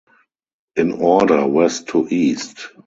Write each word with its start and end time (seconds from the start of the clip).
In 0.77 0.93
order 0.93 1.45
west 1.47 1.89
to 1.89 2.07
east. 2.09 2.69